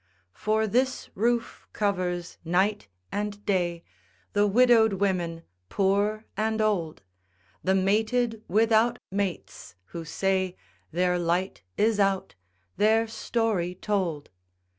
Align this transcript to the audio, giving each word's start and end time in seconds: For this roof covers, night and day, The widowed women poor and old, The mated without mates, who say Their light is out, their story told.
For 0.33 0.65
this 0.65 1.11
roof 1.13 1.67
covers, 1.73 2.39
night 2.43 2.87
and 3.11 3.45
day, 3.45 3.83
The 4.33 4.47
widowed 4.47 4.93
women 4.93 5.43
poor 5.69 6.25
and 6.35 6.59
old, 6.59 7.03
The 7.63 7.75
mated 7.75 8.41
without 8.47 8.97
mates, 9.11 9.75
who 9.93 10.03
say 10.03 10.55
Their 10.91 11.19
light 11.19 11.61
is 11.77 11.99
out, 11.99 12.33
their 12.77 13.07
story 13.07 13.75
told. 13.75 14.31